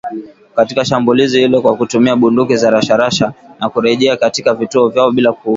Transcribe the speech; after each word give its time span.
Katika 0.55 0.85
shambulizi 0.85 1.39
hilo 1.39 1.61
kwa 1.61 1.75
kutumia 1.77 2.15
bunduki 2.15 2.55
za 2.55 2.69
rashasha 2.71 3.33
na 3.59 3.69
kurejea 3.69 4.17
katika 4.17 4.53
vituo 4.53 4.89
vyao 4.89 5.11
bila 5.11 5.31
kuumia. 5.33 5.49